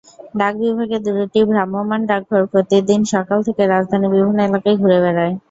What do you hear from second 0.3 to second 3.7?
ডাক বিভাগের দুটি ভ্রাম্যমাণ ডাকঘর প্রতিদিন সকাল থেকে